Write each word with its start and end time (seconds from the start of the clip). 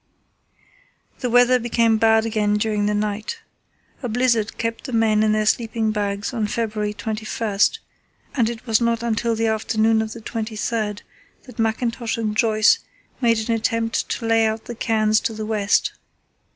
The 1.19 1.29
weather, 1.29 1.59
became 1.59 1.99
bad 1.99 2.25
again 2.25 2.55
during 2.55 2.87
the 2.87 2.95
night. 2.95 3.39
A 4.01 4.09
blizzard 4.09 4.57
kept 4.57 4.85
the 4.85 4.93
men 4.93 5.21
in 5.21 5.31
their 5.31 5.45
sleeping 5.45 5.91
bags 5.91 6.33
on 6.33 6.47
February 6.47 6.91
21, 6.95 7.59
and 8.33 8.49
it 8.49 8.65
was 8.65 8.81
not 8.81 9.03
until 9.03 9.35
the 9.35 9.45
afternoon 9.45 10.01
of 10.01 10.13
the 10.13 10.21
23rd 10.21 11.01
that 11.43 11.59
Mackintosh 11.59 12.17
and 12.17 12.35
Joyce 12.35 12.79
made 13.21 13.47
an 13.47 13.53
attempt 13.53 14.09
to 14.09 14.25
lay 14.25 14.47
out 14.47 14.65
the 14.65 14.73
cairns 14.73 15.19
to 15.19 15.33
the 15.33 15.45
west. 15.45 15.91